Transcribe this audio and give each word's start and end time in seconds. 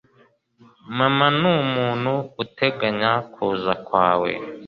mama 0.97 1.27
numuntu 1.39 2.13
uteganya 2.43 3.11
kuza 3.33 3.73
kwawe 3.85 4.31